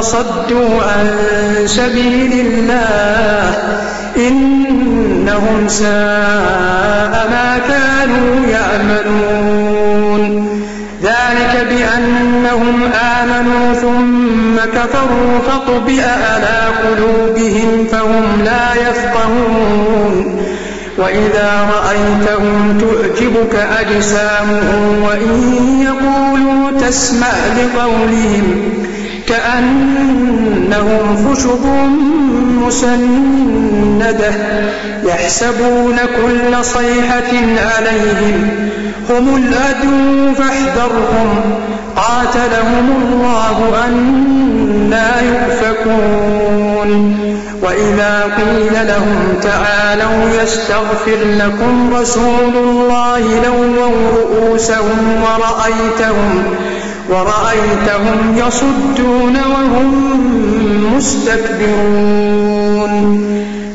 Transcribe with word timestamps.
فصدوا 0.00 0.82
عن 0.82 1.06
سبيل 1.66 2.32
الله 2.32 3.54
إنهم 4.16 5.68
ساء 5.68 7.28
ما 7.30 7.58
كانوا 7.68 8.46
يعملون. 8.46 10.22
ذلك 11.02 11.66
بأنهم 11.70 12.90
آمنوا 12.92 13.74
ثم 13.74 14.56
كفروا 14.74 15.38
فطبئ 15.48 16.02
على 16.02 16.58
قلوبهم 16.82 17.86
فهم 17.92 18.42
لا 18.44 18.74
يفقهون. 18.74 20.40
وإذا 20.98 21.66
رأيتهم 21.74 22.78
تعجبك 22.78 23.54
أجسامهم 23.54 25.02
وإن 25.02 25.32
يقولوا 25.82 26.88
تسمع 26.88 27.32
لقولهم 27.56 28.69
كأنهم 29.30 31.28
خشب 31.28 31.64
مسندة 32.66 34.32
يحسبون 35.04 35.96
كل 35.96 36.64
صيحة 36.64 37.32
عليهم 37.76 38.50
هم 39.10 39.36
الأدو 39.36 40.34
فاحذرهم 40.34 41.30
قاتلهم 41.96 42.86
الله 43.02 43.56
أنا 43.86 45.10
يؤفكون 45.20 46.90
وإذا 47.62 48.22
قيل 48.36 48.86
لهم 48.86 49.38
تعالوا 49.42 50.42
يستغفر 50.42 51.18
لكم 51.24 51.94
رسول 51.94 52.56
الله 52.56 53.18
لووا 53.18 53.92
رؤوسهم 54.16 55.22
ورأيتهم 55.22 56.42
ورأيتهم 57.10 58.36
يصدون 58.36 59.36
وهم 59.36 59.90
مستكبرون. 60.96 62.30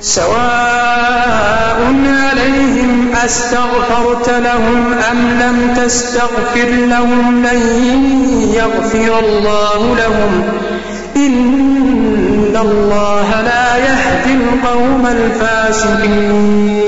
سواء 0.00 1.78
عليهم 2.06 3.08
أستغفرت 3.24 4.28
لهم 4.28 4.92
أم 5.10 5.18
لم 5.40 5.74
تستغفر 5.84 6.68
لهم 6.68 7.46
لن 7.46 7.60
يغفر 8.54 9.18
الله 9.18 9.96
لهم. 9.96 10.42
إن 11.16 12.56
الله 12.60 13.42
لا 13.42 13.76
يهدي 13.76 14.34
القوم 14.34 15.06
الفاسقين. 15.06 16.87